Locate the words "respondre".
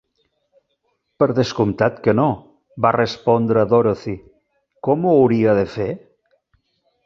2.97-3.67